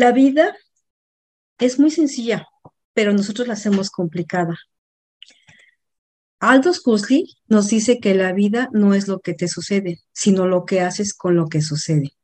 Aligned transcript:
La 0.00 0.12
vida 0.12 0.56
es 1.58 1.78
muy 1.78 1.90
sencilla, 1.90 2.48
pero 2.94 3.12
nosotros 3.12 3.46
la 3.46 3.52
hacemos 3.52 3.90
complicada. 3.90 4.58
Aldous 6.38 6.80
Huxley 6.82 7.36
nos 7.48 7.68
dice 7.68 8.00
que 8.00 8.14
la 8.14 8.32
vida 8.32 8.70
no 8.72 8.94
es 8.94 9.08
lo 9.08 9.20
que 9.20 9.34
te 9.34 9.46
sucede, 9.46 10.00
sino 10.10 10.46
lo 10.46 10.64
que 10.64 10.80
haces 10.80 11.12
con 11.12 11.36
lo 11.36 11.48
que 11.50 11.60
sucede. 11.60 12.14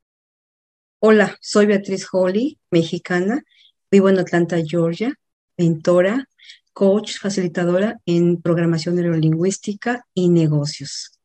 Hola, 1.01 1.37
soy 1.43 1.67
Beatriz 1.67 2.07
Holly, 2.11 2.59
mexicana, 2.71 3.45
vivo 3.91 4.09
en 4.09 4.21
Atlanta, 4.21 4.57
Georgia, 4.67 5.13
mentora, 5.59 6.31
coach, 6.73 7.19
facilitadora 7.19 8.01
en 8.07 8.41
programación 8.41 8.95
neurolingüística 8.95 10.07
y 10.15 10.31
negocios. 10.31 11.21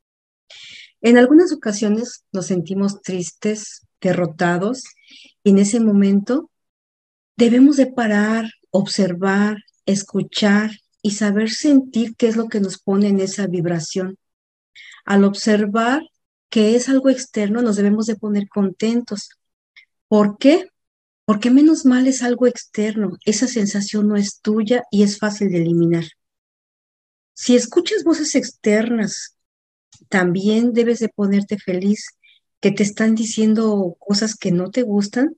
En 0.99 1.17
algunas 1.17 1.53
ocasiones 1.53 2.25
nos 2.33 2.47
sentimos 2.47 3.01
tristes, 3.01 3.87
derrotados, 4.01 4.83
en 5.43 5.57
ese 5.57 5.79
momento 5.79 6.49
debemos 7.37 7.77
de 7.77 7.87
parar, 7.87 8.51
observar, 8.69 9.57
escuchar 9.85 10.71
y 11.01 11.11
saber 11.11 11.49
sentir 11.49 12.15
qué 12.15 12.27
es 12.27 12.35
lo 12.35 12.47
que 12.47 12.59
nos 12.59 12.79
pone 12.79 13.07
en 13.07 13.19
esa 13.19 13.47
vibración. 13.47 14.17
Al 15.05 15.23
observar 15.23 16.03
que 16.49 16.75
es 16.75 16.89
algo 16.89 17.09
externo, 17.09 17.61
nos 17.61 17.77
debemos 17.77 18.05
de 18.05 18.15
poner 18.15 18.47
contentos. 18.49 19.29
¿Por 20.07 20.37
qué? 20.37 20.67
Porque 21.25 21.49
menos 21.49 21.85
mal 21.85 22.07
es 22.07 22.23
algo 22.23 22.45
externo, 22.45 23.17
esa 23.25 23.47
sensación 23.47 24.07
no 24.07 24.17
es 24.17 24.41
tuya 24.41 24.83
y 24.91 25.03
es 25.03 25.17
fácil 25.17 25.49
de 25.49 25.59
eliminar. 25.61 26.05
Si 27.33 27.55
escuchas 27.55 28.03
voces 28.03 28.35
externas, 28.35 29.37
también 30.09 30.73
debes 30.73 30.99
de 30.99 31.09
ponerte 31.09 31.57
feliz 31.57 32.05
que 32.61 32.71
te 32.71 32.83
están 32.83 33.15
diciendo 33.15 33.97
cosas 33.99 34.35
que 34.35 34.51
no 34.51 34.69
te 34.71 34.83
gustan. 34.83 35.35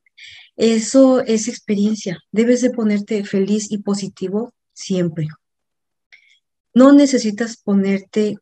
Eso 0.55 1.21
es 1.21 1.47
experiencia. 1.47 2.19
Debes 2.31 2.61
de 2.61 2.69
ponerte 2.69 3.23
feliz 3.23 3.71
y 3.71 3.79
positivo 3.79 4.53
siempre. 4.73 5.27
No 6.73 6.91
necesitas 6.91 7.57
ponerte 7.57 8.37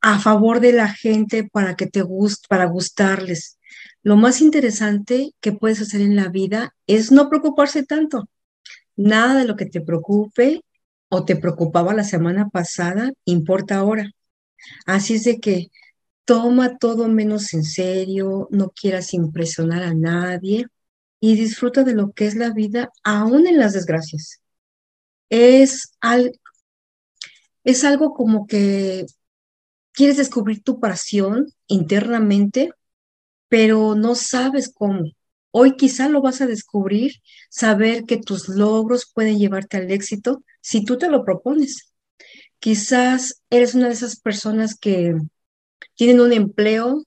a 0.00 0.18
favor 0.18 0.60
de 0.60 0.72
la 0.72 0.88
gente 0.88 1.44
para 1.44 1.76
que 1.76 1.86
te 1.86 2.02
guste, 2.02 2.46
para 2.48 2.66
gustarles. 2.66 3.58
Lo 4.02 4.16
más 4.16 4.40
interesante 4.40 5.34
que 5.40 5.52
puedes 5.52 5.80
hacer 5.80 6.00
en 6.00 6.16
la 6.16 6.28
vida 6.28 6.74
es 6.86 7.12
no 7.12 7.28
preocuparse 7.28 7.84
tanto. 7.84 8.28
Nada 8.96 9.36
de 9.36 9.46
lo 9.46 9.56
que 9.56 9.66
te 9.66 9.80
preocupe 9.80 10.62
o 11.08 11.24
te 11.24 11.36
preocupaba 11.36 11.92
la 11.92 12.04
semana 12.04 12.48
pasada 12.48 13.12
importa 13.24 13.76
ahora. 13.76 14.10
Así 14.86 15.14
es 15.14 15.24
de 15.24 15.38
que 15.40 15.70
toma 16.24 16.78
todo 16.78 17.08
menos 17.08 17.54
en 17.54 17.64
serio, 17.64 18.48
no 18.50 18.70
quieras 18.70 19.14
impresionar 19.14 19.82
a 19.82 19.94
nadie 19.94 20.66
y 21.20 21.36
disfruta 21.36 21.84
de 21.84 21.94
lo 21.94 22.12
que 22.12 22.26
es 22.26 22.36
la 22.36 22.50
vida 22.50 22.90
aún 23.04 23.46
en 23.46 23.58
las 23.58 23.72
desgracias 23.74 24.40
es, 25.30 25.96
es 27.64 27.84
algo 27.84 28.12
como 28.12 28.46
que 28.46 29.06
quieres 29.92 30.18
descubrir 30.18 30.62
tu 30.62 30.80
pasión 30.80 31.46
internamente, 31.68 32.72
pero 33.48 33.94
no 33.94 34.14
sabes 34.14 34.72
cómo. 34.74 35.04
Hoy 35.52 35.76
quizá 35.76 36.08
lo 36.08 36.20
vas 36.20 36.40
a 36.40 36.46
descubrir, 36.46 37.14
saber 37.48 38.04
que 38.04 38.18
tus 38.18 38.48
logros 38.48 39.10
pueden 39.12 39.38
llevarte 39.38 39.78
al 39.78 39.90
éxito 39.90 40.44
si 40.60 40.84
tú 40.84 40.98
te 40.98 41.08
lo 41.08 41.24
propones. 41.24 41.92
Quizás 42.58 43.42
eres 43.50 43.74
una 43.74 43.88
de 43.88 43.94
esas 43.94 44.20
personas 44.20 44.76
que 44.78 45.16
tienen 46.00 46.22
un 46.22 46.32
empleo 46.32 47.04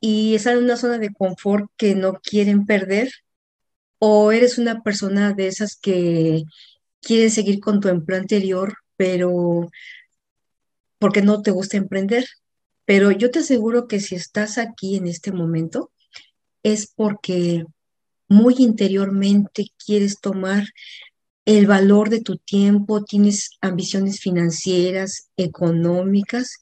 y 0.00 0.34
están 0.34 0.58
en 0.58 0.64
una 0.64 0.76
zona 0.76 0.98
de 0.98 1.14
confort 1.14 1.70
que 1.78 1.94
no 1.94 2.20
quieren 2.22 2.66
perder, 2.66 3.10
o 3.98 4.32
eres 4.32 4.58
una 4.58 4.82
persona 4.82 5.32
de 5.32 5.46
esas 5.46 5.76
que 5.76 6.42
quieres 7.00 7.32
seguir 7.32 7.58
con 7.58 7.80
tu 7.80 7.88
empleo 7.88 8.20
anterior, 8.20 8.74
pero 8.98 9.70
porque 10.98 11.22
no 11.22 11.40
te 11.40 11.52
gusta 11.52 11.78
emprender. 11.78 12.26
Pero 12.84 13.12
yo 13.12 13.30
te 13.30 13.38
aseguro 13.38 13.88
que 13.88 13.98
si 13.98 14.16
estás 14.16 14.58
aquí 14.58 14.96
en 14.96 15.06
este 15.06 15.32
momento, 15.32 15.90
es 16.62 16.86
porque 16.94 17.64
muy 18.28 18.56
interiormente 18.58 19.68
quieres 19.82 20.20
tomar 20.20 20.66
el 21.46 21.66
valor 21.66 22.10
de 22.10 22.20
tu 22.20 22.36
tiempo, 22.36 23.04
tienes 23.04 23.52
ambiciones 23.62 24.20
financieras, 24.20 25.30
económicas, 25.38 26.58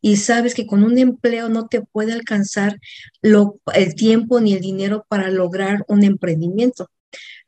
y 0.00 0.16
sabes 0.16 0.54
que 0.54 0.66
con 0.66 0.84
un 0.84 0.98
empleo 0.98 1.48
no 1.48 1.66
te 1.68 1.82
puede 1.82 2.12
alcanzar 2.12 2.78
lo, 3.22 3.60
el 3.74 3.94
tiempo 3.94 4.40
ni 4.40 4.54
el 4.54 4.60
dinero 4.60 5.04
para 5.08 5.30
lograr 5.30 5.84
un 5.88 6.04
emprendimiento. 6.04 6.90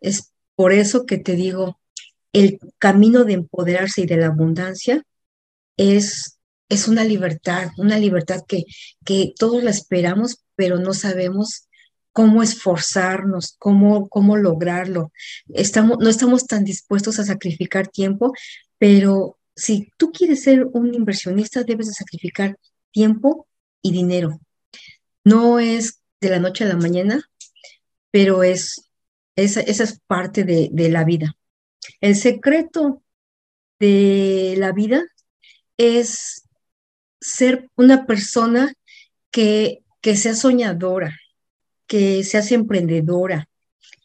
Es 0.00 0.32
por 0.54 0.72
eso 0.72 1.06
que 1.06 1.18
te 1.18 1.36
digo, 1.36 1.80
el 2.32 2.58
camino 2.78 3.24
de 3.24 3.34
empoderarse 3.34 4.02
y 4.02 4.06
de 4.06 4.16
la 4.16 4.26
abundancia 4.26 5.04
es, 5.76 6.38
es 6.68 6.88
una 6.88 7.04
libertad, 7.04 7.70
una 7.78 7.98
libertad 7.98 8.42
que, 8.46 8.64
que 9.04 9.32
todos 9.38 9.62
la 9.62 9.70
esperamos, 9.70 10.44
pero 10.56 10.78
no 10.78 10.92
sabemos 10.94 11.68
cómo 12.12 12.42
esforzarnos, 12.42 13.54
cómo, 13.58 14.08
cómo 14.08 14.36
lograrlo. 14.36 15.12
Estamos, 15.48 15.98
no 16.00 16.08
estamos 16.08 16.46
tan 16.46 16.64
dispuestos 16.64 17.18
a 17.18 17.24
sacrificar 17.24 17.88
tiempo, 17.88 18.32
pero 18.78 19.38
si 19.54 19.90
tú 19.96 20.10
quieres 20.12 20.42
ser 20.42 20.66
un 20.72 20.94
inversionista, 20.94 21.64
debes 21.64 21.88
de 21.88 21.94
sacrificar 21.94 22.56
tiempo 22.92 23.46
y 23.82 23.92
dinero. 23.92 24.40
No 25.24 25.58
es 25.58 26.00
de 26.20 26.30
la 26.30 26.38
noche 26.38 26.64
a 26.64 26.68
la 26.68 26.76
mañana, 26.76 27.22
pero 28.10 28.42
es, 28.42 28.90
esa, 29.36 29.60
es 29.60 30.00
parte 30.06 30.44
de, 30.44 30.68
de 30.72 30.88
la 30.90 31.04
vida. 31.04 31.36
El 32.00 32.16
secreto 32.16 33.02
de 33.78 34.54
la 34.58 34.72
vida 34.72 35.02
es 35.76 36.42
ser 37.20 37.68
una 37.76 38.06
persona 38.06 38.72
que, 39.30 39.82
que 40.00 40.16
sea 40.16 40.34
soñadora, 40.34 41.16
que 41.86 42.24
seas 42.24 42.52
emprendedora, 42.52 43.48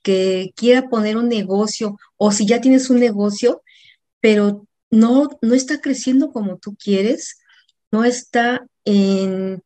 que 0.02 0.52
quiera 0.56 0.90
poner 0.90 1.18
un 1.18 1.30
negocio 1.30 1.98
o 2.18 2.32
si 2.32 2.46
ya 2.46 2.62
tienes 2.62 2.90
un 2.90 3.00
negocio, 3.00 3.62
pero 4.20 4.68
no, 4.96 5.30
no 5.42 5.54
está 5.54 5.82
creciendo 5.82 6.32
como 6.32 6.58
tú 6.58 6.76
quieres, 6.76 7.40
no 7.92 8.04
está 8.04 8.66
en, 8.86 9.62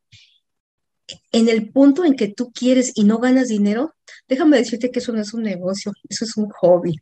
en 1.32 1.48
el 1.48 1.70
punto 1.70 2.04
en 2.04 2.14
que 2.14 2.28
tú 2.28 2.52
quieres 2.52 2.92
y 2.94 3.04
no 3.04 3.18
ganas 3.18 3.48
dinero, 3.48 3.94
déjame 4.28 4.58
decirte 4.58 4.90
que 4.90 4.98
eso 4.98 5.12
no 5.12 5.20
es 5.20 5.34
un 5.34 5.42
negocio, 5.42 5.92
eso 6.08 6.24
es 6.24 6.36
un 6.36 6.50
hobby. 6.50 6.96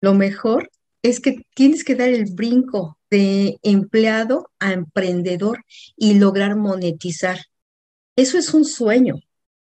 Lo 0.00 0.14
mejor 0.14 0.70
es 1.02 1.20
que 1.20 1.42
tienes 1.54 1.84
que 1.84 1.94
dar 1.94 2.08
el 2.08 2.32
brinco 2.32 2.98
de 3.10 3.58
empleado 3.62 4.50
a 4.58 4.72
emprendedor 4.72 5.64
y 5.96 6.14
lograr 6.14 6.56
monetizar. 6.56 7.38
Eso 8.16 8.38
es 8.38 8.54
un 8.54 8.64
sueño, 8.64 9.16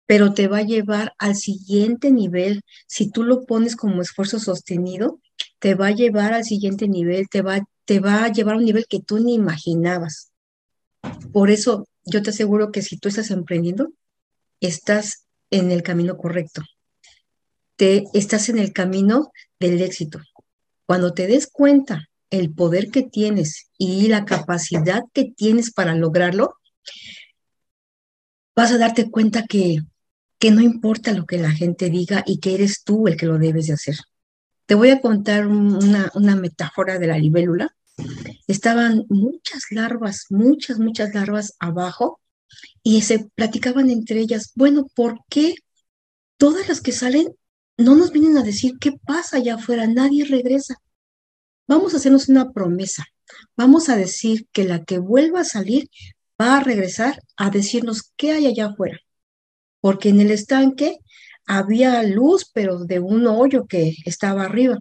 pero 0.05 0.33
te 0.33 0.47
va 0.47 0.57
a 0.59 0.63
llevar 0.63 1.13
al 1.17 1.35
siguiente 1.35 2.11
nivel. 2.11 2.61
Si 2.87 3.09
tú 3.11 3.23
lo 3.23 3.45
pones 3.45 3.77
como 3.77 4.01
esfuerzo 4.01 4.39
sostenido, 4.39 5.20
te 5.61 5.75
va 5.75 5.87
a 5.87 5.91
llevar 5.91 6.33
al 6.33 6.43
siguiente 6.43 6.89
nivel, 6.89 7.29
te 7.29 7.41
va, 7.41 7.61
te 7.85 8.01
va 8.01 8.25
a 8.25 8.31
llevar 8.33 8.55
a 8.55 8.57
un 8.57 8.65
nivel 8.65 8.85
que 8.89 8.99
tú 8.99 9.19
ni 9.19 9.35
imaginabas. 9.35 10.33
Por 11.31 11.49
eso 11.49 11.87
yo 12.03 12.21
te 12.21 12.31
aseguro 12.31 12.71
que 12.71 12.81
si 12.81 12.97
tú 12.97 13.07
estás 13.07 13.31
emprendiendo, 13.31 13.93
estás 14.59 15.27
en 15.49 15.71
el 15.71 15.83
camino 15.83 16.17
correcto 16.17 16.63
estás 18.13 18.49
en 18.49 18.59
el 18.59 18.73
camino 18.73 19.31
del 19.59 19.81
éxito. 19.81 20.19
Cuando 20.85 21.13
te 21.13 21.27
des 21.27 21.47
cuenta 21.47 22.09
el 22.29 22.53
poder 22.53 22.89
que 22.89 23.03
tienes 23.03 23.69
y 23.77 24.07
la 24.07 24.25
capacidad 24.25 25.03
que 25.13 25.25
tienes 25.25 25.71
para 25.71 25.95
lograrlo, 25.95 26.55
vas 28.55 28.71
a 28.71 28.77
darte 28.77 29.09
cuenta 29.09 29.45
que, 29.47 29.79
que 30.37 30.51
no 30.51 30.61
importa 30.61 31.13
lo 31.13 31.25
que 31.25 31.37
la 31.37 31.51
gente 31.51 31.89
diga 31.89 32.23
y 32.25 32.39
que 32.39 32.53
eres 32.55 32.83
tú 32.83 33.07
el 33.07 33.17
que 33.17 33.25
lo 33.25 33.37
debes 33.37 33.67
de 33.67 33.73
hacer. 33.73 33.95
Te 34.65 34.75
voy 34.75 34.89
a 34.89 35.01
contar 35.01 35.47
una, 35.47 36.11
una 36.15 36.35
metáfora 36.35 36.99
de 36.99 37.07
la 37.07 37.17
libélula. 37.17 37.75
Estaban 38.47 39.05
muchas 39.09 39.63
larvas, 39.71 40.25
muchas, 40.29 40.79
muchas 40.79 41.13
larvas 41.13 41.55
abajo 41.59 42.19
y 42.83 43.01
se 43.01 43.29
platicaban 43.35 43.89
entre 43.89 44.19
ellas, 44.19 44.51
bueno, 44.55 44.87
¿por 44.95 45.19
qué 45.29 45.55
todas 46.37 46.67
las 46.67 46.81
que 46.81 46.91
salen 46.91 47.35
no 47.77 47.95
nos 47.95 48.11
vienen 48.11 48.37
a 48.37 48.43
decir 48.43 48.73
qué 48.79 48.93
pasa 48.93 49.37
allá 49.37 49.55
afuera, 49.55 49.87
nadie 49.87 50.25
regresa. 50.25 50.81
Vamos 51.67 51.93
a 51.93 51.97
hacernos 51.97 52.29
una 52.29 52.51
promesa. 52.51 53.05
Vamos 53.55 53.89
a 53.89 53.95
decir 53.95 54.47
que 54.51 54.63
la 54.63 54.83
que 54.83 54.99
vuelva 54.99 55.41
a 55.41 55.45
salir 55.45 55.89
va 56.39 56.57
a 56.57 56.63
regresar 56.63 57.21
a 57.37 57.49
decirnos 57.49 58.11
qué 58.15 58.31
hay 58.31 58.47
allá 58.47 58.67
afuera. 58.67 58.99
Porque 59.79 60.09
en 60.09 60.19
el 60.19 60.31
estanque 60.31 60.97
había 61.45 62.03
luz, 62.03 62.49
pero 62.53 62.85
de 62.85 62.99
un 62.99 63.27
hoyo 63.27 63.67
que 63.67 63.95
estaba 64.05 64.43
arriba. 64.43 64.79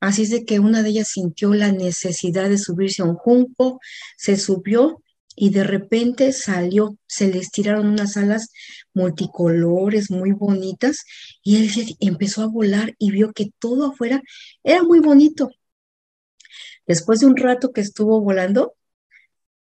Así 0.00 0.22
es 0.22 0.30
de 0.30 0.44
que 0.44 0.60
una 0.60 0.82
de 0.82 0.90
ellas 0.90 1.08
sintió 1.08 1.54
la 1.54 1.72
necesidad 1.72 2.48
de 2.48 2.58
subirse 2.58 3.02
a 3.02 3.06
un 3.06 3.16
junco, 3.16 3.80
se 4.16 4.36
subió 4.36 5.02
y 5.36 5.50
de 5.50 5.64
repente 5.64 6.32
salió, 6.32 6.98
se 7.06 7.28
le 7.28 7.38
estiraron 7.38 7.86
unas 7.86 8.16
alas 8.16 8.50
multicolores 8.92 10.10
muy 10.10 10.32
bonitas 10.32 11.04
y 11.42 11.56
él 11.56 11.96
empezó 12.00 12.42
a 12.42 12.48
volar 12.48 12.94
y 12.98 13.10
vio 13.10 13.32
que 13.32 13.50
todo 13.58 13.92
afuera 13.92 14.22
era 14.62 14.82
muy 14.82 15.00
bonito. 15.00 15.50
Después 16.86 17.20
de 17.20 17.26
un 17.26 17.36
rato 17.36 17.72
que 17.72 17.80
estuvo 17.80 18.20
volando, 18.20 18.74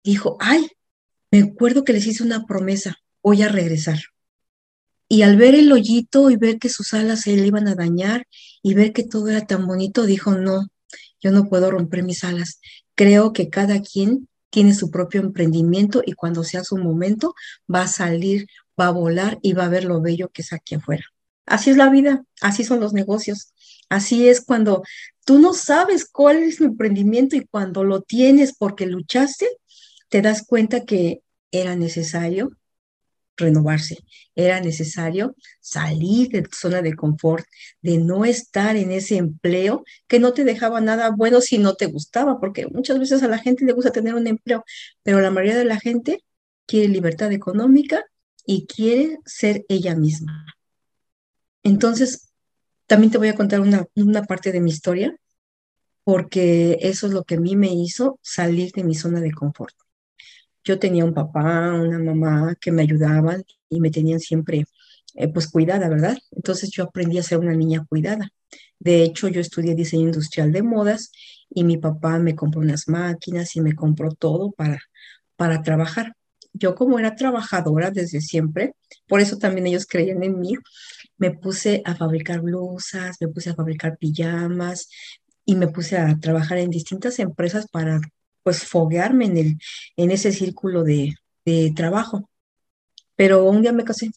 dijo, 0.04 0.38
ay, 0.40 0.68
me 1.32 1.42
acuerdo 1.42 1.84
que 1.84 1.94
les 1.94 2.08
hice 2.08 2.24
una 2.24 2.46
promesa, 2.46 2.98
voy 3.22 3.44
a 3.44 3.50
regresar. 3.50 4.00
Y 5.14 5.22
al 5.22 5.38
ver 5.38 5.54
el 5.54 5.72
hoyito 5.72 6.32
y 6.32 6.38
ver 6.38 6.58
que 6.58 6.70
sus 6.70 6.92
alas 6.96 7.22
se 7.22 7.38
le 7.38 7.46
iban 7.46 7.68
a 7.68 7.76
dañar 7.76 8.26
y 8.64 8.74
ver 8.74 8.94
que 8.94 9.04
todo 9.04 9.30
era 9.30 9.46
tan 9.46 9.68
bonito, 9.68 10.08
dijo, 10.08 10.32
no, 10.32 10.70
yo 11.22 11.30
no 11.30 11.50
puedo 11.50 11.70
romper 11.70 12.02
mis 12.02 12.24
alas. 12.24 12.60
Creo 12.96 13.32
que 13.32 13.52
cada 13.52 13.80
quien 13.84 14.28
tiene 14.50 14.74
su 14.74 14.90
propio 14.90 15.22
emprendimiento 15.22 16.02
y 16.04 16.14
cuando 16.14 16.44
sea 16.44 16.64
su 16.64 16.78
momento 16.78 17.36
va 17.72 17.84
a 17.84 17.88
salir, 17.88 18.48
va 18.80 18.88
a 18.88 18.92
volar 18.92 19.38
y 19.44 19.54
va 19.54 19.66
a 19.66 19.70
ver 19.70 19.86
lo 19.86 20.02
bello 20.02 20.30
que 20.30 20.42
es 20.42 20.52
aquí 20.52 20.74
afuera. 20.74 21.04
Así 21.46 21.70
es 21.70 21.78
la 21.78 21.92
vida, 21.92 22.26
así 22.42 22.64
son 22.64 22.80
los 22.80 22.94
negocios. 22.94 23.54
Así 23.90 24.28
es 24.28 24.42
cuando 24.42 24.82
tú 25.26 25.38
no 25.38 25.54
sabes 25.54 26.10
cuál 26.10 26.38
es 26.38 26.58
tu 26.58 26.64
emprendimiento 26.64 27.36
y 27.36 27.46
cuando 27.46 27.84
lo 27.84 28.02
tienes 28.02 28.56
porque 28.58 28.88
luchaste, 28.88 29.48
te 30.10 30.24
das 30.24 30.44
cuenta 30.44 30.86
que 30.86 31.22
era 31.52 31.76
necesario 31.76 32.50
renovarse. 33.38 33.98
Era 34.36 34.60
necesario 34.62 35.36
salir 35.60 36.30
de 36.30 36.44
tu 36.44 36.56
zona 36.56 36.82
de 36.82 36.96
confort, 36.96 37.46
de 37.82 37.98
no 37.98 38.26
estar 38.26 38.76
en 38.76 38.92
ese 38.92 39.18
empleo 39.18 39.84
que 40.08 40.20
no 40.20 40.34
te 40.34 40.44
dejaba 40.44 40.82
nada 40.82 41.12
bueno 41.12 41.42
si 41.42 41.58
no 41.58 41.76
te 41.76 41.88
gustaba, 41.88 42.40
porque 42.40 42.68
muchas 42.68 43.00
veces 43.00 43.24
a 43.24 43.28
la 43.28 43.40
gente 43.40 43.66
le 43.66 43.74
gusta 43.74 43.92
tener 43.92 44.16
un 44.16 44.28
empleo, 44.28 44.64
pero 45.04 45.22
la 45.22 45.32
mayoría 45.32 45.58
de 45.58 45.66
la 45.66 45.80
gente 45.80 46.24
quiere 46.66 46.88
libertad 46.88 47.32
económica 47.32 48.04
y 48.46 48.66
quiere 48.68 49.20
ser 49.26 49.66
ella 49.70 49.96
misma. 49.96 50.46
Entonces, 51.64 52.30
también 52.88 53.12
te 53.12 53.18
voy 53.18 53.30
a 53.30 53.36
contar 53.36 53.62
una, 53.62 53.86
una 53.96 54.24
parte 54.24 54.52
de 54.52 54.60
mi 54.60 54.70
historia, 54.70 55.16
porque 56.04 56.78
eso 56.82 57.08
es 57.08 57.14
lo 57.14 57.24
que 57.24 57.36
a 57.36 57.40
mí 57.40 57.56
me 57.56 57.74
hizo 57.74 58.20
salir 58.22 58.72
de 58.74 58.84
mi 58.84 58.96
zona 58.96 59.22
de 59.22 59.32
confort 59.32 59.74
yo 60.64 60.80
tenía 60.80 61.06
un 61.06 61.14
papá, 61.14 61.74
una 61.74 62.00
mamá 62.00 62.56
que 62.60 62.72
me 62.72 62.84
ayudaban 62.84 63.44
y 63.70 63.80
me 63.80 63.92
tenían 63.92 64.20
siempre 64.20 64.66
eh, 65.16 65.28
pues 65.28 65.48
cuidada, 65.48 65.90
¿verdad? 65.90 66.18
Entonces 66.32 66.72
yo 66.72 66.84
aprendí 66.86 67.18
a 67.18 67.24
ser 67.24 67.40
una 67.40 67.54
niña 67.54 67.86
cuidada. 67.88 68.30
De 68.80 69.04
hecho, 69.04 69.28
yo 69.28 69.42
estudié 69.42 69.76
diseño 69.76 70.08
industrial 70.08 70.52
de 70.52 70.64
modas 70.64 71.12
y 71.50 71.64
mi 71.64 71.78
papá 71.78 72.20
me 72.20 72.36
compró 72.36 72.62
unas 72.62 72.88
máquinas 72.88 73.56
y 73.56 73.62
me 73.62 73.76
compró 73.76 74.12
todo 74.12 74.52
para, 74.52 74.80
para 75.36 75.62
trabajar. 75.62 76.16
Yo 76.54 76.76
como 76.76 77.00
era 77.00 77.16
trabajadora 77.16 77.92
desde 77.92 78.22
siempre, 78.22 78.74
por 79.08 79.22
eso 79.22 79.38
también 79.38 79.68
ellos 79.68 79.86
creían 79.88 80.24
en 80.24 80.40
mí, 80.40 80.56
me 81.18 81.32
puse 81.32 81.82
a 81.86 81.96
fabricar 81.96 82.42
blusas, 82.42 83.18
me 83.20 83.28
puse 83.28 83.52
a 83.52 83.56
fabricar 83.56 83.98
pijamas 83.98 84.90
y 85.46 85.56
me 85.56 85.68
puse 85.68 85.98
a 85.98 86.18
trabajar 86.20 86.58
en 86.60 86.70
distintas 86.70 87.20
empresas 87.20 87.68
para 87.72 88.00
pues 88.44 88.64
foguearme 88.66 89.26
en, 89.26 89.38
el, 89.38 89.58
en 89.98 90.12
ese 90.12 90.32
círculo 90.32 90.84
de, 90.84 91.16
trabajo. 91.76 92.30
Pero 93.16 93.44
un 93.46 93.62
día 93.62 93.74
me 93.74 93.84
casé, 93.84 94.12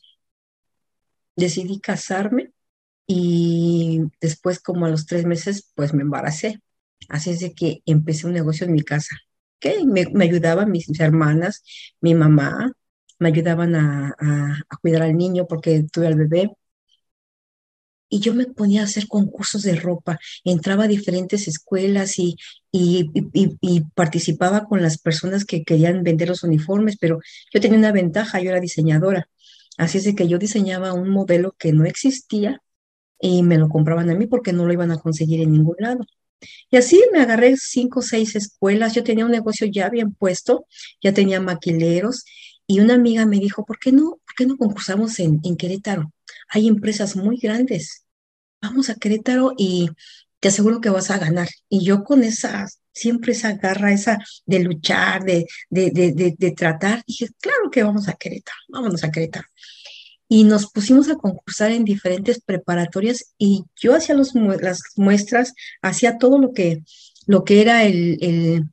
decidí 1.37 1.81
casarme 1.81 2.53
y 3.07 4.03
después 4.21 4.61
como 4.61 4.87
a 4.87 4.91
los 4.91 5.07
tres 5.07 5.25
meses 5.27 5.73
pues 5.75 5.95
me 5.95 6.03
embaracé. 6.03 6.61
Así 7.09 7.31
es 7.31 7.41
de 7.41 7.55
que 7.55 7.83
empecé 7.87 8.27
un 8.27 8.33
negocio 8.35 8.67
en 8.67 8.73
mi 8.73 8.83
casa. 8.83 9.17
que 9.59 9.85
Me, 9.85 10.07
me, 10.13 10.25
ayudaban 10.25 10.71
mis, 10.71 10.89
hermanas, 11.01 11.63
mi 12.01 12.15
mamá, 12.15 12.73
me 13.19 13.29
ayudaban 13.29 13.75
a, 13.75 14.15
a, 14.19 14.77
cuidar 14.81 15.03
al 15.03 15.17
niño 15.17 15.47
porque 15.47 15.85
tuve 15.93 16.07
al 16.09 16.17
bebé 16.17 16.51
y 18.09 18.21
yo 18.21 18.35
me 18.35 18.47
ponía 18.47 18.83
a 18.83 18.85
hacer 18.85 19.09
concursos 19.09 19.63
de 19.63 19.77
ropa, 19.77 20.19
entraba 20.45 20.85
a 20.85 20.89
diferentes 20.89 21.49
escuelas 21.49 22.19
y, 22.19 22.37
y, 22.73 23.81
participaba 23.95 24.67
con 24.67 24.83
las 24.83 24.99
personas 24.99 25.45
que 25.45 25.65
querían 25.65 26.03
vender 26.03 26.29
los 26.29 26.43
uniformes, 26.43 26.97
pero 27.01 27.21
yo 27.53 27.61
tenía 27.61 27.79
una 27.79 27.93
ventaja, 27.93 28.41
yo 28.41 28.51
era 28.51 28.61
diseñadora. 28.61 29.29
Así 29.79 29.99
es 29.99 30.15
que 30.15 30.29
yo 30.29 30.39
diseñaba 30.39 30.93
un 30.93 31.11
modelo 31.11 31.55
que 31.59 31.73
no 31.73 31.85
existía 31.85 32.63
y 33.21 33.43
me 33.43 33.59
lo 33.59 33.69
compraban 33.69 34.11
a 34.11 34.15
mí 34.15 34.27
porque 34.27 34.53
no 34.53 34.67
lo 34.67 34.73
iban 34.73 34.91
a 34.91 34.99
conseguir 34.99 35.41
en 35.43 35.53
ningún 35.53 35.77
lado. 35.79 36.07
Y 36.71 36.77
así 36.77 37.03
me 37.13 37.21
agarré 37.21 37.57
cinco 37.57 38.01
o 38.01 38.03
seis 38.03 38.37
escuelas, 38.37 38.95
yo 38.95 39.03
tenía 39.05 39.25
un 39.25 39.31
negocio 39.31 39.67
ya 39.67 39.89
bien 39.89 40.13
puesto, 40.15 40.67
ya 41.03 41.13
tenía 41.15 41.41
maquileros 41.41 42.25
y 42.67 42.81
una 42.81 42.95
amiga 42.95 43.27
me 43.27 43.39
dijo, 43.39 43.65
¿por 43.65 43.79
qué 43.79 43.93
no, 43.93 44.21
por 44.25 44.35
qué 44.37 44.47
no 44.47 44.57
concursamos 44.57 45.19
en, 45.21 45.41
en 45.45 45.57
Querétaro? 45.57 46.13
hay 46.49 46.69
empresas 46.69 47.17
muy 47.17 47.39
grandes. 47.39 48.05
Vamos 48.61 48.91
a 48.91 48.95
Querétaro 48.95 49.53
y 49.57 49.91
te 50.41 50.49
aseguro 50.49 50.81
que 50.81 50.91
vas 50.91 51.11
a 51.11 51.19
ganar. 51.19 51.49
Y 51.69 51.85
yo 51.85 52.05
con 52.05 52.23
esa, 52.23 52.67
siempre 52.93 53.33
esa 53.33 53.53
garra, 53.55 53.93
esa 53.93 54.19
de 54.45 54.61
luchar, 54.61 55.25
de, 55.25 55.47
de, 55.71 55.91
de, 55.91 56.35
de, 56.37 56.51
tratar, 56.53 57.03
dije, 57.07 57.29
claro 57.41 57.71
que 57.71 57.83
vamos 57.83 58.09
a 58.09 58.15
Querétaro, 58.15 58.59
vámonos 58.69 59.05
a 59.05 59.11
Querétaro. 59.11 59.47
Y 60.29 60.45
nos 60.45 60.71
pusimos 60.73 61.09
a 61.09 61.17
concursar 61.17 61.71
en 61.71 61.85
diferentes 61.85 62.41
preparatorias 62.41 63.35
y 63.39 63.65
yo 63.77 63.95
hacía 63.95 64.17
los, 64.17 64.35
las 64.35 64.83
muestras, 64.97 65.55
hacía 65.83 66.19
todo 66.19 66.39
lo 66.39 66.53
que, 66.53 66.83
lo 67.27 67.45
que 67.45 67.61
era 67.61 67.85
el, 67.85 68.19
el, 68.21 68.65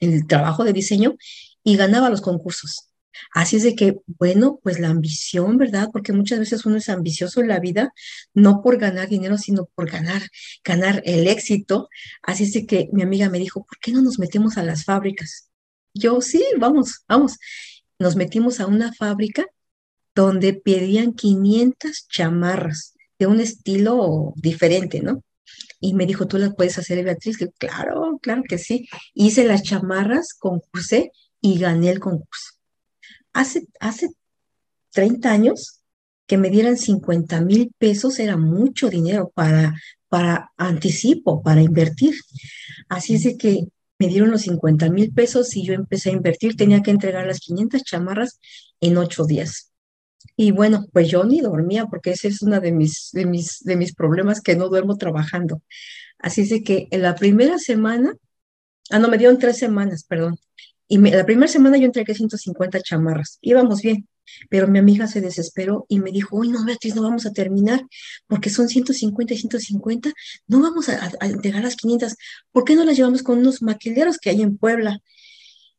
el 0.00 0.26
trabajo 0.26 0.64
de 0.64 0.72
diseño 0.72 1.16
y 1.64 1.76
ganaba 1.76 2.10
los 2.10 2.20
concursos. 2.20 2.90
Así 3.34 3.56
es 3.56 3.62
de 3.64 3.74
que, 3.74 3.96
bueno, 4.06 4.60
pues 4.62 4.78
la 4.78 4.88
ambición, 4.88 5.56
¿verdad? 5.56 5.88
Porque 5.92 6.12
muchas 6.12 6.38
veces 6.38 6.64
uno 6.64 6.76
es 6.76 6.88
ambicioso 6.88 7.40
en 7.40 7.48
la 7.48 7.60
vida, 7.60 7.92
no 8.34 8.62
por 8.62 8.78
ganar 8.78 9.08
dinero, 9.08 9.36
sino 9.38 9.66
por 9.74 9.90
ganar, 9.90 10.22
ganar 10.64 11.02
el 11.04 11.26
éxito. 11.28 11.88
Así 12.22 12.44
es 12.44 12.52
de 12.52 12.66
que 12.66 12.88
mi 12.92 13.02
amiga 13.02 13.28
me 13.28 13.38
dijo, 13.38 13.64
¿por 13.64 13.78
qué 13.78 13.92
no 13.92 14.02
nos 14.02 14.18
metemos 14.18 14.56
a 14.58 14.62
las 14.62 14.84
fábricas? 14.84 15.50
Yo, 15.94 16.20
sí, 16.20 16.44
vamos, 16.58 17.04
vamos. 17.08 17.38
Nos 17.98 18.16
metimos 18.16 18.60
a 18.60 18.66
una 18.66 18.92
fábrica 18.92 19.46
donde 20.14 20.54
pedían 20.54 21.12
500 21.12 22.06
chamarras 22.08 22.94
de 23.18 23.26
un 23.26 23.40
estilo 23.40 24.32
diferente, 24.36 25.00
¿no? 25.00 25.22
Y 25.80 25.94
me 25.94 26.06
dijo, 26.06 26.26
¿tú 26.26 26.38
las 26.38 26.54
puedes 26.54 26.78
hacer, 26.78 27.02
Beatriz? 27.04 27.38
claro, 27.58 28.18
claro 28.22 28.42
que 28.48 28.58
sí. 28.58 28.88
Hice 29.14 29.44
las 29.44 29.62
chamarras, 29.62 30.34
concursé 30.34 31.10
y 31.40 31.58
gané 31.58 31.90
el 31.90 32.00
concurso 32.00 32.60
hace, 33.32 33.66
hace 33.80 34.08
30 34.92 35.30
años 35.30 35.80
que 36.26 36.38
me 36.38 36.50
dieran 36.50 36.76
50 36.76 37.40
mil 37.40 37.72
pesos 37.78 38.18
era 38.18 38.36
mucho 38.36 38.88
dinero 38.88 39.32
para, 39.34 39.74
para 40.08 40.52
anticipo, 40.56 41.42
para 41.42 41.60
invertir. 41.60 42.14
Así 42.88 43.14
es 43.14 43.24
de 43.24 43.36
que 43.36 43.66
me 43.98 44.08
dieron 44.08 44.30
los 44.30 44.42
50 44.42 44.90
mil 44.90 45.12
pesos 45.12 45.54
y 45.56 45.64
yo 45.64 45.74
empecé 45.74 46.10
a 46.10 46.14
invertir, 46.14 46.56
tenía 46.56 46.82
que 46.82 46.90
entregar 46.90 47.26
las 47.26 47.40
500 47.40 47.82
chamarras 47.82 48.38
en 48.80 48.96
ocho 48.96 49.24
días. 49.24 49.72
Y 50.36 50.52
bueno, 50.52 50.86
pues 50.92 51.08
yo 51.08 51.24
ni 51.24 51.40
dormía 51.40 51.86
porque 51.86 52.12
ese 52.12 52.28
es 52.28 52.42
uno 52.42 52.60
de 52.60 52.72
mis, 52.72 53.10
de 53.12 53.26
mis, 53.26 53.60
de 53.64 53.76
mis 53.76 53.94
problemas 53.94 54.40
que 54.40 54.56
no 54.56 54.68
duermo 54.68 54.96
trabajando. 54.96 55.62
Así 56.18 56.42
es 56.42 56.50
de 56.50 56.62
que 56.62 56.88
en 56.90 57.02
la 57.02 57.14
primera 57.14 57.58
semana, 57.58 58.14
ah, 58.90 58.98
no, 58.98 59.08
me 59.08 59.18
dieron 59.18 59.38
tres 59.38 59.58
semanas, 59.58 60.04
perdón. 60.04 60.38
Y 60.92 60.98
la 60.98 61.24
primera 61.24 61.46
semana 61.46 61.78
yo 61.78 61.84
entregué 61.84 62.16
150 62.16 62.80
chamarras. 62.80 63.38
Íbamos 63.42 63.80
bien, 63.80 64.08
pero 64.48 64.66
mi 64.66 64.80
amiga 64.80 65.06
se 65.06 65.20
desesperó 65.20 65.86
y 65.88 66.00
me 66.00 66.10
dijo, 66.10 66.36
uy, 66.36 66.48
no, 66.48 66.64
Beatriz, 66.64 66.96
no 66.96 67.02
vamos 67.02 67.26
a 67.26 67.32
terminar 67.32 67.86
porque 68.26 68.50
son 68.50 68.68
150 68.68 69.32
y 69.32 69.36
150, 69.36 70.12
no 70.48 70.60
vamos 70.60 70.88
a, 70.88 71.12
entregar 71.20 71.62
las 71.62 71.76
500. 71.76 72.16
¿Por 72.50 72.64
qué 72.64 72.74
no 72.74 72.84
las 72.84 72.96
llevamos 72.96 73.22
con 73.22 73.38
unos 73.38 73.62
maquileros 73.62 74.18
que 74.18 74.30
hay 74.30 74.42
en 74.42 74.58
Puebla? 74.58 74.98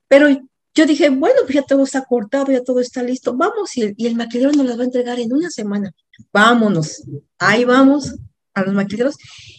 Pero 0.07 0.29
yo 0.73 0.85
dije, 0.85 1.09
bueno, 1.09 1.41
pues 1.41 1.55
ya 1.55 1.63
todo 1.63 1.83
está 1.83 2.05
cortado, 2.05 2.49
ya 2.49 2.63
todo 2.63 2.79
está 2.79 3.03
listo, 3.03 3.35
vamos, 3.35 3.75
y 3.75 3.81
el, 3.81 3.93
y 3.97 4.07
el 4.07 4.15
maquilero 4.15 4.53
nos 4.53 4.65
las 4.65 4.77
va 4.77 4.83
a 4.83 4.85
entregar 4.85 5.19
en 5.19 5.33
una 5.33 5.49
semana. 5.49 5.91
Vámonos, 6.31 7.03
ahí 7.37 7.65
vamos 7.65 8.15
a 8.53 8.63
los 8.63 8.73
maquileros. 8.73 9.17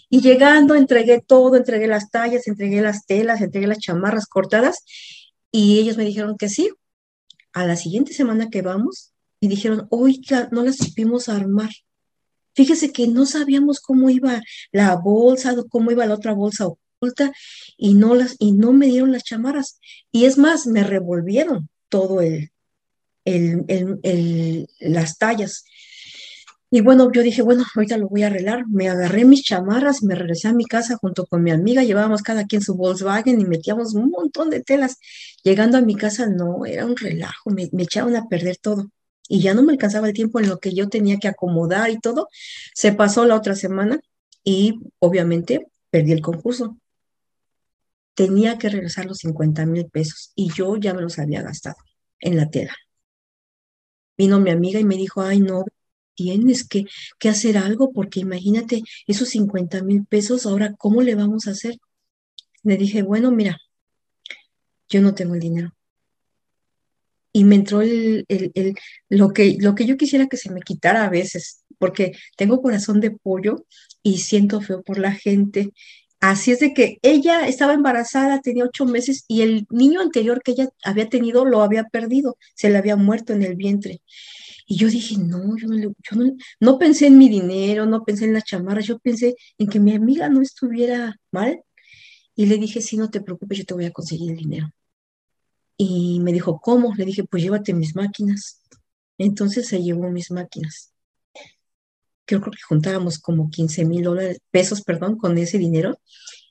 Y 0.09 0.23
llegando, 0.23 0.75
entregué 0.75 1.21
todo, 1.21 1.56
entregué 1.56 1.88
las 1.88 2.11
tallas, 2.11 2.49
entregué 2.49 2.80
las 2.80 3.04
telas, 3.04 3.42
entregué 3.42 3.66
las 3.66 3.80
chamarras 3.80 4.26
cortadas 4.26 4.82
y 5.52 5.78
ellos 5.78 5.97
me 5.97 6.04
dijeron 6.04 6.37
que 6.37 6.49
sí. 6.49 6.71
A 7.52 7.66
la 7.66 7.76
siguiente 7.76 8.14
semana 8.14 8.49
que 8.49 8.62
vamos, 8.62 9.12
y 9.38 9.49
dijeron, 9.49 9.87
oiga, 9.90 10.49
no 10.52 10.62
las 10.62 10.76
supimos 10.76 11.28
armar. 11.28 11.71
Fíjese 12.54 12.92
que 12.92 13.09
no 13.09 13.26
sabíamos 13.26 13.80
cómo 13.80 14.09
iba 14.09 14.40
la 14.71 14.97
bolsa, 14.97 15.54
cómo 15.68 15.90
iba 15.90 16.06
la 16.06 16.14
otra 16.14 16.32
bolsa 16.32 16.66
oculta, 16.66 17.32
y 17.76 17.94
no, 17.94 18.14
las, 18.14 18.37
y 18.38 18.52
no 18.52 18.73
me 18.73 18.87
dieron 18.87 19.12
las 19.12 19.25
chamarras. 19.25 19.80
Y 20.11 20.25
es 20.25 20.38
más, 20.38 20.66
me 20.66 20.85
revolvieron 20.85 21.68
todo 21.88 22.21
el, 22.23 22.52
el, 23.25 23.64
el, 24.02 24.68
las 24.80 25.18
tallas. 25.18 25.64
Y 26.75 26.81
bueno, 26.81 27.12
yo 27.12 27.23
dije, 27.23 27.43
bueno, 27.43 27.64
ahorita 27.76 27.99
lo 27.99 28.09
voy 28.09 28.23
a 28.23 28.29
arreglar. 28.29 28.67
Me 28.67 28.88
agarré 28.88 29.26
mis 29.26 29.43
chamarras, 29.43 30.02
me 30.02 30.14
regresé 30.14 30.49
a 30.49 30.55
mi 30.55 30.64
casa 30.64 30.97
junto 30.97 31.26
con 31.26 31.43
mi 31.43 31.50
amiga, 31.50 31.83
llevábamos 31.83 32.23
cada 32.23 32.47
quien 32.47 32.62
su 32.62 32.75
Volkswagen 32.76 33.38
y 33.38 33.45
metíamos 33.45 33.93
un 33.93 34.09
montón 34.09 34.49
de 34.49 34.62
telas. 34.62 34.97
Llegando 35.45 35.76
a 35.76 35.83
mi 35.83 35.97
casa, 35.97 36.29
no, 36.29 36.64
era 36.64 36.87
un 36.87 36.97
relajo, 36.97 37.50
me, 37.50 37.69
me 37.73 37.83
echaban 37.83 38.17
a 38.17 38.26
perder 38.26 38.57
todo. 38.57 38.91
Y 39.29 39.43
ya 39.43 39.52
no 39.52 39.62
me 39.62 39.73
alcanzaba 39.73 40.09
el 40.09 40.14
tiempo 40.14 40.41
en 40.41 40.49
lo 40.49 40.61
que 40.61 40.73
yo 40.73 40.88
tenía 40.88 41.19
que 41.19 41.29
acomodar 41.29 41.91
y 41.91 42.00
todo. 42.00 42.29
Se 42.75 42.93
pasó 42.93 43.26
la 43.26 43.37
otra 43.37 43.55
semana 43.55 44.00
y 44.43 44.81
obviamente 44.99 45.67
perdí 45.91 46.12
el 46.12 46.23
concurso. 46.23 46.79
Tenía 48.14 48.57
que 48.57 48.71
regresar 48.71 49.05
los 49.05 49.19
50 49.19 49.67
mil 49.67 49.91
pesos 49.91 50.33
y 50.35 50.50
yo 50.55 50.76
ya 50.79 50.95
me 50.95 51.02
los 51.02 51.19
había 51.19 51.43
gastado 51.43 51.76
en 52.19 52.38
la 52.38 52.49
tela. 52.49 52.75
Vino 54.17 54.41
mi 54.41 54.50
amiga 54.50 54.81
y 54.81 54.85
me 54.85 54.97
dijo, 54.97 55.21
ay, 55.21 55.41
no, 55.41 55.67
tienes 56.23 56.67
que, 56.67 56.85
que 57.19 57.29
hacer 57.29 57.59
algo 57.59 57.93
porque 57.93 58.21
imagínate 58.21 58.83
esos 59.07 59.31
50 59.31 59.83
mil 59.83 60.05
pesos, 60.07 60.47
ahora, 60.47 60.75
¿cómo 60.79 61.02
le 61.02 61.14
vamos 61.14 61.47
a 61.47 61.52
hacer? 61.52 61.76
Le 62.62 62.76
dije, 62.76 63.02
bueno, 63.02 63.31
mira, 63.31 63.59
yo 64.88 65.00
no 65.00 65.14
tengo 65.14 65.35
el 65.35 65.41
dinero. 65.41 65.75
Y 67.33 67.45
me 67.45 67.57
entró 67.57 67.81
el, 67.81 68.26
el, 68.29 68.75
lo, 69.09 69.33
que, 69.33 69.57
lo 69.59 69.75
que 69.75 69.87
yo 69.87 69.97
quisiera 69.97 70.29
que 70.29 70.37
se 70.37 70.52
me 70.52 70.61
quitara 70.61 71.05
a 71.05 71.11
veces, 71.11 71.64
porque 71.79 72.12
tengo 72.37 72.61
corazón 72.61 73.00
de 73.00 73.11
pollo 73.11 73.64
y 74.02 74.19
siento 74.19 74.61
feo 74.61 74.83
por 74.83 74.99
la 74.99 75.12
gente. 75.12 75.73
Así 76.21 76.52
es 76.52 76.61
de 76.61 76.75
que 76.75 76.99
ella 77.02 77.49
estaba 77.49 77.73
embarazada, 77.73 78.41
tenía 78.41 78.64
ocho 78.64 78.85
meses 78.85 79.25
y 79.29 79.43
el 79.43 79.67
niño 79.71 80.00
anterior 80.00 80.43
que 80.43 80.52
ella 80.52 80.69
había 80.85 81.09
tenido 81.09 81.45
lo 81.45 81.62
había 81.62 81.85
perdido, 81.85 82.37
se 82.55 82.71
le 82.71 82.79
había 82.79 82.97
muerto 82.97 83.33
en 83.33 83.43
el 83.43 83.57
vientre. 83.57 84.02
Y 84.73 84.76
yo 84.76 84.88
dije, 84.88 85.19
no, 85.19 85.55
yo 85.59 85.69
no, 85.69 85.76
yo 85.76 86.35
no, 86.61 86.79
pensé 86.79 87.07
en 87.07 87.19
mi 87.19 87.29
dinero, 87.29 87.85
no 87.85 88.05
pensé 88.05 88.25
en 88.25 88.33
la 88.33 88.41
chamarra, 88.41 88.81
yo 88.81 88.99
pensé 88.99 89.37
en 89.59 89.67
que 89.67 89.79
mi 89.79 89.95
amiga 89.95 90.31
no 90.31 90.41
estuviera 90.41 91.14
mal. 91.31 91.62
Y 92.35 92.47
le 92.47 92.57
dije, 92.57 92.81
sí, 92.81 92.97
no 92.97 93.11
te 93.11 93.21
preocupes, 93.21 93.59
yo 93.59 93.64
te 93.67 93.75
voy 93.75 93.85
a 93.85 93.91
conseguir 93.91 94.31
el 94.31 94.38
dinero. 94.38 94.73
Y 95.76 96.21
me 96.21 96.33
dijo, 96.33 96.59
¿cómo? 96.59 96.95
Le 96.95 97.05
dije, 97.05 97.23
pues 97.25 97.43
llévate 97.43 97.75
mis 97.75 97.95
máquinas. 97.95 98.62
Entonces 99.19 99.69
se 99.69 99.83
llevó 99.83 100.11
mis 100.11 100.31
máquinas. 100.31 100.95
Creo, 102.25 102.41
que 102.41 102.50
juntábamos 102.67 103.19
como 103.19 103.50
15 103.50 103.85
mil 103.85 104.09
pesos, 104.50 104.81
perdón, 104.81 105.19
con 105.19 105.37
ese 105.37 105.59
dinero. 105.59 105.99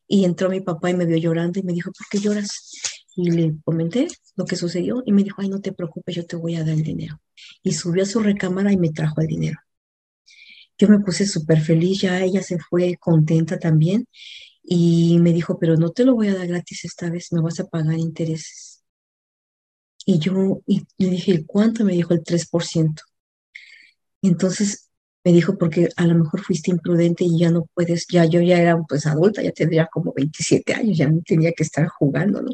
Y 0.08 0.26
entró 0.26 0.48
mi 0.52 0.62
papá 0.62 0.92
y 0.92 0.94
me 0.94 1.08
vio 1.08 1.18
llorando 1.18 1.60
y 1.60 1.64
me 1.64 1.74
dijo, 1.74 1.92
¿por 1.92 2.06
qué 2.08 2.20
lloras? 2.20 3.01
Y 3.22 3.30
le 3.30 3.56
comenté 3.64 4.08
lo 4.36 4.46
que 4.46 4.56
sucedió 4.56 5.04
y 5.06 5.12
me 5.12 5.24
dijo, 5.24 5.42
ay, 5.42 5.50
no 5.50 5.62
te 5.62 5.74
preocupes, 5.74 6.16
yo 6.16 6.26
te 6.26 6.36
voy 6.36 6.56
a 6.56 6.64
dar 6.64 6.70
el 6.70 6.82
dinero 6.82 7.22
y 7.62 7.74
subió 7.74 8.02
a 8.02 8.08
su 8.08 8.20
recámara 8.20 8.74
y 8.74 8.78
me 8.78 8.90
trajo 8.90 9.22
el 9.22 9.28
dinero. 9.28 9.60
Yo 10.76 10.88
me 10.90 11.00
puse 11.00 11.28
súper 11.28 11.62
feliz, 11.62 12.02
ya 12.02 12.20
ella 12.20 12.42
se 12.42 12.58
fue 12.58 12.98
contenta 13.00 13.60
también 13.60 14.08
y 14.64 15.20
me 15.20 15.34
dijo, 15.34 15.60
pero 15.60 15.76
no 15.78 15.92
te 15.92 16.04
lo 16.04 16.16
voy 16.16 16.30
a 16.30 16.36
dar 16.36 16.48
gratis 16.48 16.84
esta 16.86 17.12
vez, 17.12 17.32
me 17.32 17.42
vas 17.42 17.60
a 17.60 17.68
pagar 17.68 18.00
intereses. 18.00 18.84
Y 20.06 20.18
yo 20.18 20.64
le 20.98 21.10
dije, 21.10 21.46
¿cuánto? 21.46 21.86
Me 21.86 21.94
dijo 21.94 22.16
el 22.16 22.24
3%. 22.24 23.04
Entonces 24.24 24.90
me 25.24 25.32
dijo, 25.32 25.60
porque 25.60 25.90
a 25.96 26.08
lo 26.08 26.16
mejor 26.16 26.42
fuiste 26.42 26.72
imprudente 26.72 27.24
y 27.24 27.38
ya 27.38 27.52
no 27.52 27.68
puedes, 27.76 28.08
ya 28.08 28.26
yo 28.26 28.42
ya 28.42 28.60
era 28.60 28.82
pues 28.90 29.06
adulta, 29.06 29.44
ya 29.44 29.52
tendría 29.52 29.88
como 29.92 30.12
27 30.12 30.74
años, 30.74 30.98
ya 30.98 31.08
no 31.08 31.22
tenía 31.24 31.52
que 31.54 31.64
estar 31.64 31.88
jugando, 31.88 32.42
¿no? 32.42 32.50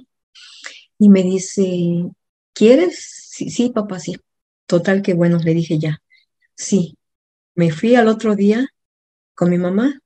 Y 0.99 1.09
me 1.09 1.23
dice, 1.23 2.09
¿quieres? 2.53 2.99
Sí, 3.31 3.69
papá, 3.69 3.99
sí. 3.99 4.15
Total 4.65 5.01
que 5.01 5.13
bueno, 5.13 5.37
le 5.39 5.53
dije 5.53 5.79
ya, 5.79 6.01
sí. 6.55 6.97
Me 7.55 7.71
fui 7.71 7.95
al 7.95 8.07
otro 8.07 8.35
día 8.35 8.67
con 9.35 9.49
mi 9.49 9.57
mamá 9.57 9.99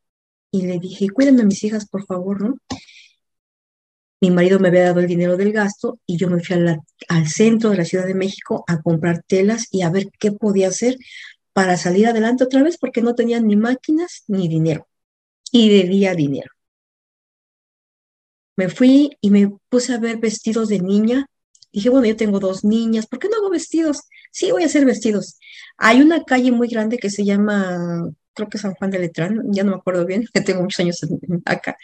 y 0.51 0.63
le 0.63 0.79
dije, 0.79 1.09
cuídenme 1.09 1.43
a 1.43 1.45
mis 1.45 1.63
hijas, 1.63 1.87
por 1.87 2.05
favor, 2.05 2.41
¿no? 2.41 2.57
Mi 4.21 4.29
marido 4.29 4.59
me 4.59 4.67
había 4.67 4.83
dado 4.83 4.99
el 4.99 5.07
dinero 5.07 5.35
del 5.35 5.51
gasto 5.51 5.99
y 6.05 6.17
yo 6.17 6.29
me 6.29 6.41
fui 6.43 6.55
al 7.09 7.27
centro 7.27 7.71
de 7.71 7.77
la 7.77 7.85
Ciudad 7.85 8.05
de 8.05 8.13
México 8.13 8.63
a 8.67 8.81
comprar 8.81 9.23
telas 9.23 9.67
y 9.71 9.81
a 9.81 9.89
ver 9.89 10.09
qué 10.19 10.31
podía 10.31 10.67
hacer 10.67 10.97
para 11.53 11.75
salir 11.77 12.07
adelante 12.07 12.43
otra 12.43 12.63
vez 12.63 12.77
porque 12.77 13.01
no 13.01 13.15
tenía 13.15 13.39
ni 13.39 13.55
máquinas 13.55 14.23
ni 14.27 14.47
dinero 14.47 14.87
y 15.51 15.69
debía 15.69 16.13
dinero. 16.15 16.51
Me 18.55 18.69
fui 18.69 19.11
y 19.21 19.29
me 19.29 19.51
puse 19.69 19.93
a 19.93 19.99
ver 19.99 20.17
vestidos 20.17 20.69
de 20.69 20.79
niña. 20.79 21.27
Dije, 21.71 21.89
bueno, 21.89 22.07
yo 22.07 22.15
tengo 22.15 22.39
dos 22.39 22.63
niñas, 22.63 23.07
¿por 23.07 23.19
qué 23.19 23.29
no 23.29 23.37
hago 23.37 23.49
vestidos? 23.49 24.01
Sí, 24.31 24.51
voy 24.51 24.63
a 24.63 24.65
hacer 24.65 24.85
vestidos. 24.85 25.39
Hay 25.77 26.01
una 26.01 26.23
calle 26.23 26.51
muy 26.51 26.67
grande 26.67 26.97
que 26.97 27.09
se 27.09 27.23
llama, 27.25 28.09
creo 28.33 28.49
que 28.49 28.57
San 28.57 28.73
Juan 28.73 28.91
de 28.91 28.99
Letrán, 28.99 29.41
ya 29.51 29.63
no 29.63 29.71
me 29.71 29.77
acuerdo 29.77 30.05
bien, 30.05 30.25
que 30.33 30.41
tengo 30.41 30.61
muchos 30.61 30.79
años 30.81 30.99
acá. 31.45 31.77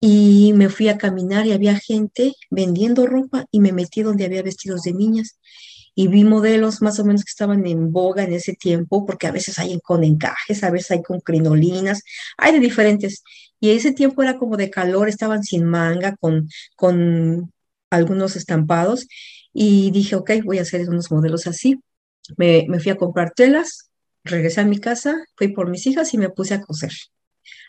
Y 0.00 0.52
me 0.54 0.68
fui 0.68 0.88
a 0.88 0.98
caminar 0.98 1.46
y 1.46 1.52
había 1.52 1.76
gente 1.76 2.34
vendiendo 2.50 3.06
ropa 3.06 3.46
y 3.50 3.60
me 3.60 3.72
metí 3.72 4.02
donde 4.02 4.24
había 4.24 4.42
vestidos 4.42 4.82
de 4.82 4.92
niñas 4.92 5.38
y 5.94 6.08
vi 6.08 6.24
modelos 6.24 6.82
más 6.82 6.98
o 6.98 7.04
menos 7.04 7.24
que 7.24 7.30
estaban 7.30 7.66
en 7.66 7.92
boga 7.92 8.24
en 8.24 8.32
ese 8.32 8.54
tiempo, 8.54 9.06
porque 9.06 9.26
a 9.26 9.32
veces 9.32 9.58
hay 9.58 9.80
con 9.80 10.02
encajes, 10.02 10.64
a 10.64 10.70
veces 10.70 10.92
hay 10.92 11.02
con 11.02 11.20
crinolinas, 11.20 12.02
hay 12.36 12.52
de 12.52 12.60
diferentes. 12.60 13.22
Y 13.60 13.70
ese 13.70 13.92
tiempo 13.92 14.22
era 14.22 14.36
como 14.38 14.56
de 14.56 14.70
calor, 14.70 15.08
estaban 15.08 15.44
sin 15.44 15.64
manga, 15.64 16.16
con, 16.16 16.48
con 16.76 17.52
algunos 17.90 18.36
estampados, 18.36 19.06
y 19.52 19.92
dije, 19.92 20.16
ok, 20.16 20.30
voy 20.44 20.58
a 20.58 20.62
hacer 20.62 20.88
unos 20.88 21.10
modelos 21.12 21.46
así. 21.46 21.80
Me, 22.36 22.66
fui 22.80 22.90
a 22.90 22.96
comprar 22.96 23.32
telas, 23.34 23.90
regresé 24.24 24.60
a 24.62 24.64
mi 24.64 24.80
casa, 24.80 25.14
fui 25.36 25.48
por 25.48 25.70
mis 25.70 25.86
hijas 25.86 26.12
y 26.12 26.18
me 26.18 26.28
puse 26.30 26.54
a 26.54 26.60
coser. 26.60 26.92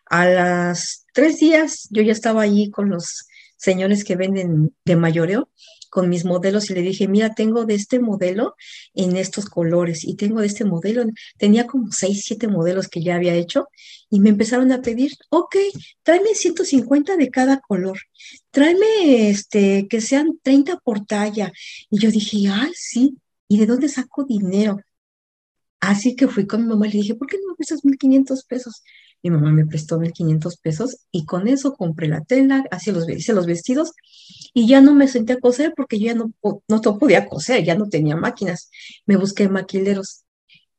A 0.08 0.26
las 0.26 1.06
tres 1.14 1.40
días 1.40 1.88
yo 1.92 2.02
ya 2.02 2.12
estaba 2.12 2.42
allí 2.42 2.72
con 2.72 2.90
los 2.90 3.28
señores 3.58 4.04
que 4.04 4.16
venden 4.16 4.74
de 4.84 4.96
mayoreo 4.96 5.50
con 5.96 6.10
mis 6.10 6.26
modelos 6.26 6.70
y 6.70 6.74
le 6.74 6.82
dije, 6.82 7.08
mira, 7.08 7.34
tengo 7.34 7.64
de 7.64 7.76
este 7.76 8.00
modelo 8.00 8.58
en 8.96 9.16
estos 9.16 9.46
colores 9.46 10.04
y 10.04 10.16
tengo 10.16 10.42
de 10.42 10.48
este 10.48 10.66
modelo. 10.66 11.06
Tenía 11.38 11.68
como 11.68 11.90
seis, 11.94 12.24
siete 12.26 12.50
modelos 12.50 12.90
que 12.90 13.02
ya 13.02 13.16
había 13.16 13.34
hecho 13.34 13.70
y 14.10 14.20
me 14.20 14.32
empezaron 14.32 14.74
a 14.74 14.82
pedir, 14.82 15.14
ok, 15.30 15.56
tráeme 16.04 16.36
150 16.36 17.16
de 17.16 17.30
cada 17.32 17.62
color, 17.62 17.98
tráeme 18.52 19.30
este, 19.30 19.88
que 19.90 20.02
sean 20.02 20.38
30 20.44 20.82
por 20.84 21.06
talla. 21.06 21.54
Y 21.90 21.98
yo 21.98 22.12
dije, 22.12 22.40
ay, 22.52 22.72
sí, 22.76 23.16
¿y 23.48 23.58
de 23.58 23.66
dónde 23.66 23.88
saco 23.88 24.26
dinero? 24.26 24.82
Así 25.80 26.18
que 26.18 26.28
fui 26.28 26.46
con 26.46 26.64
mi 26.64 26.68
mamá 26.68 26.88
y 26.88 26.92
le 26.92 26.98
dije, 26.98 27.16
¿por 27.16 27.30
qué 27.30 27.38
no 27.38 27.52
me 27.52 27.56
prestas 27.56 27.86
1.500 27.86 28.46
pesos? 28.50 28.84
Mi 29.26 29.32
mamá 29.32 29.52
me 29.52 29.66
prestó 29.66 29.98
1.500 29.98 30.60
pesos 30.62 30.98
y 31.12 31.26
con 31.26 31.48
eso 31.48 31.74
compré 31.74 32.08
la 32.08 32.22
tela, 32.22 32.64
así 32.70 32.92
los, 32.92 33.10
hice 33.10 33.34
los 33.34 33.48
vestidos 33.48 33.94
y 34.54 34.68
ya 34.68 34.82
no 34.82 34.94
me 34.94 35.08
senté 35.08 35.34
a 35.34 35.40
coser 35.40 35.74
porque 35.76 35.98
yo 35.98 36.06
ya 36.06 36.14
no, 36.14 36.32
no 36.68 37.00
podía 37.00 37.28
coser, 37.28 37.64
ya 37.64 37.74
no 37.74 37.90
tenía 37.90 38.16
máquinas. 38.16 38.70
Me 39.08 39.18
busqué 39.18 39.50
maquileros 39.50 40.26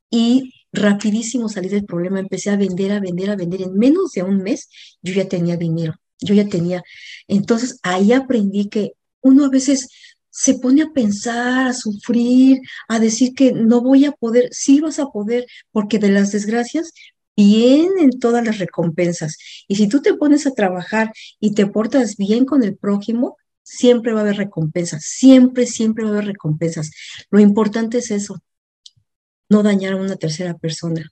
y 0.09 0.53
rapidísimo 0.71 1.49
salí 1.49 1.67
del 1.67 1.83
problema, 1.83 2.21
empecé 2.21 2.49
a 2.49 2.55
vender, 2.55 2.93
a 2.93 3.01
vender, 3.01 3.31
a 3.31 3.35
vender. 3.35 3.63
En 3.63 3.73
menos 3.73 4.13
de 4.13 4.23
un 4.23 4.37
mes 4.41 4.69
yo 5.01 5.13
ya 5.13 5.27
tenía 5.27 5.57
dinero, 5.57 5.95
yo 6.17 6.33
ya 6.33 6.47
tenía. 6.47 6.83
Entonces 7.27 7.79
ahí 7.83 8.13
aprendí 8.13 8.69
que 8.69 8.93
uno 9.19 9.43
a 9.43 9.49
veces 9.49 9.89
se 10.29 10.53
pone 10.53 10.83
a 10.83 10.91
pensar, 10.93 11.67
a 11.67 11.73
sufrir, 11.73 12.61
a 12.87 12.99
decir 12.99 13.33
que 13.33 13.51
no 13.51 13.81
voy 13.81 14.05
a 14.05 14.13
poder, 14.13 14.47
sí 14.51 14.79
vas 14.79 14.99
a 14.99 15.07
poder, 15.07 15.47
porque 15.73 15.99
de 15.99 16.11
las 16.11 16.31
desgracias 16.31 16.93
vienen 17.37 18.19
todas 18.19 18.43
las 18.43 18.57
recompensas. 18.57 19.37
Y 19.67 19.75
si 19.75 19.87
tú 19.87 20.01
te 20.01 20.15
pones 20.15 20.47
a 20.47 20.53
trabajar 20.53 21.13
y 21.39 21.53
te 21.53 21.67
portas 21.67 22.17
bien 22.17 22.45
con 22.45 22.63
el 22.63 22.75
prójimo, 22.75 23.37
siempre 23.63 24.11
va 24.11 24.19
a 24.19 24.23
haber 24.23 24.37
recompensas, 24.37 25.03
siempre, 25.03 25.65
siempre 25.67 26.03
va 26.03 26.09
a 26.09 26.13
haber 26.13 26.25
recompensas. 26.25 26.91
Lo 27.29 27.39
importante 27.39 27.99
es 27.99 28.11
eso, 28.11 28.41
no 29.49 29.61
dañar 29.63 29.93
a 29.93 29.97
una 29.97 30.15
tercera 30.15 30.57
persona, 30.57 31.11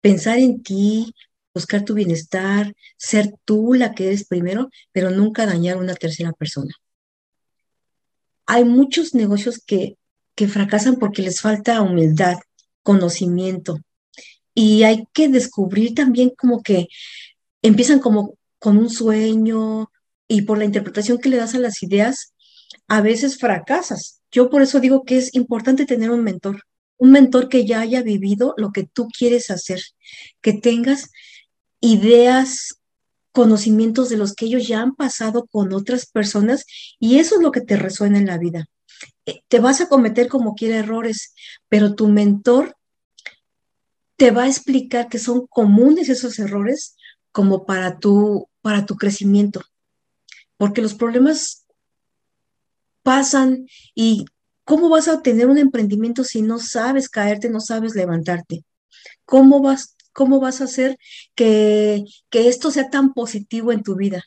pensar 0.00 0.38
en 0.38 0.62
ti, 0.62 1.12
buscar 1.52 1.84
tu 1.84 1.94
bienestar, 1.94 2.74
ser 2.96 3.34
tú 3.44 3.74
la 3.74 3.94
que 3.94 4.06
eres 4.08 4.26
primero, 4.26 4.70
pero 4.92 5.10
nunca 5.10 5.46
dañar 5.46 5.76
a 5.76 5.80
una 5.80 5.94
tercera 5.94 6.32
persona. 6.32 6.74
Hay 8.46 8.64
muchos 8.64 9.14
negocios 9.14 9.62
que, 9.64 9.96
que 10.34 10.46
fracasan 10.46 10.96
porque 10.96 11.22
les 11.22 11.40
falta 11.40 11.82
humildad, 11.82 12.36
conocimiento, 12.82 13.78
y 14.54 14.84
hay 14.84 15.06
que 15.12 15.28
descubrir 15.28 15.94
también 15.94 16.30
como 16.30 16.62
que 16.62 16.88
empiezan 17.62 17.98
como 17.98 18.34
con 18.58 18.78
un 18.78 18.88
sueño 18.88 19.90
y 20.28 20.42
por 20.42 20.58
la 20.58 20.64
interpretación 20.64 21.18
que 21.18 21.28
le 21.28 21.36
das 21.36 21.54
a 21.54 21.58
las 21.58 21.82
ideas, 21.82 22.32
a 22.88 23.00
veces 23.00 23.38
fracasas. 23.38 24.20
Yo 24.30 24.50
por 24.50 24.62
eso 24.62 24.80
digo 24.80 25.04
que 25.04 25.18
es 25.18 25.34
importante 25.34 25.86
tener 25.86 26.10
un 26.10 26.22
mentor, 26.22 26.62
un 26.96 27.10
mentor 27.10 27.48
que 27.48 27.66
ya 27.66 27.80
haya 27.80 28.02
vivido 28.02 28.54
lo 28.56 28.70
que 28.72 28.84
tú 28.84 29.08
quieres 29.08 29.50
hacer, 29.50 29.80
que 30.40 30.52
tengas 30.52 31.10
ideas, 31.80 32.80
conocimientos 33.32 34.08
de 34.08 34.16
los 34.16 34.34
que 34.34 34.46
ellos 34.46 34.68
ya 34.68 34.80
han 34.80 34.94
pasado 34.94 35.46
con 35.50 35.72
otras 35.72 36.06
personas 36.06 36.66
y 37.00 37.18
eso 37.18 37.36
es 37.36 37.42
lo 37.42 37.50
que 37.50 37.60
te 37.60 37.76
resuena 37.76 38.18
en 38.18 38.26
la 38.26 38.38
vida. 38.38 38.66
Eh, 39.26 39.40
te 39.48 39.58
vas 39.58 39.80
a 39.80 39.88
cometer 39.88 40.28
como 40.28 40.54
quiera 40.54 40.76
errores, 40.76 41.34
pero 41.68 41.94
tu 41.94 42.08
mentor 42.08 42.76
te 44.16 44.30
va 44.30 44.44
a 44.44 44.48
explicar 44.48 45.08
que 45.08 45.18
son 45.18 45.46
comunes 45.46 46.08
esos 46.08 46.38
errores 46.38 46.96
como 47.32 47.66
para 47.66 47.98
tu, 47.98 48.48
para 48.62 48.86
tu 48.86 48.96
crecimiento. 48.96 49.62
Porque 50.56 50.82
los 50.82 50.94
problemas 50.94 51.66
pasan 53.02 53.66
y 53.94 54.24
¿cómo 54.64 54.88
vas 54.88 55.08
a 55.08 55.22
tener 55.22 55.48
un 55.48 55.58
emprendimiento 55.58 56.24
si 56.24 56.42
no 56.42 56.58
sabes 56.58 57.08
caerte, 57.08 57.50
no 57.50 57.60
sabes 57.60 57.94
levantarte? 57.94 58.64
¿Cómo 59.24 59.60
vas, 59.60 59.96
cómo 60.12 60.40
vas 60.40 60.60
a 60.60 60.64
hacer 60.64 60.96
que, 61.34 62.04
que 62.30 62.48
esto 62.48 62.70
sea 62.70 62.90
tan 62.90 63.14
positivo 63.14 63.72
en 63.72 63.82
tu 63.82 63.96
vida? 63.96 64.24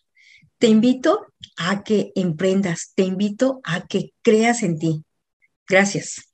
Te 0.57 0.67
invito 0.67 1.25
a 1.55 1.83
que 1.83 2.11
emprendas, 2.15 2.91
te 2.95 3.03
invito 3.03 3.61
a 3.63 3.87
que 3.87 4.11
creas 4.21 4.63
en 4.63 4.79
ti. 4.79 5.03
Gracias. 5.67 6.26